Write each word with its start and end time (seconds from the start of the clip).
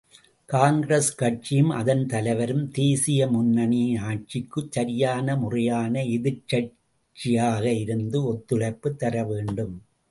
காங்கிரஸ் 0.45 1.15
கட்சியும், 1.15 1.69
அதன் 1.69 2.05
தலைவரும் 2.05 2.71
தேதிய 2.71 3.27
முன்னணியின் 3.29 4.01
ஆட்சிக்குச் 4.01 4.71
சரியான 4.71 5.35
முறையான 5.35 6.03
எதிர்க்கட்சியாக 6.03 7.63
இருந்து 7.79 8.23
ஒத்துழைப்புத் 8.33 8.99
தரவேண்டும். 8.99 9.75